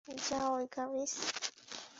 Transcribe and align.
যাও, 0.27 0.53
ইকারিস! 0.65 1.13